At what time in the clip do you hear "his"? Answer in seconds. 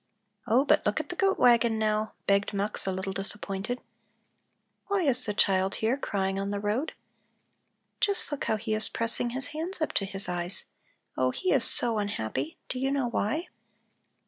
9.29-9.49, 10.05-10.27